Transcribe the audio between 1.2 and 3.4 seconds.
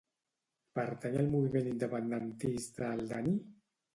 al moviment independentista el Dani?